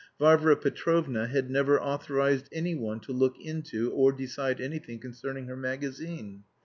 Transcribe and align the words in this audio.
Varvara 0.19 0.55
Petrovna 0.57 1.27
had 1.27 1.51
never 1.51 1.79
authorised 1.79 2.49
anyone 2.51 2.99
to 3.01 3.11
look 3.11 3.35
into 3.39 3.91
or 3.93 4.11
decide 4.11 4.59
anything 4.59 4.97
concerning 4.97 5.45
her 5.45 5.55
magazine. 5.55 6.43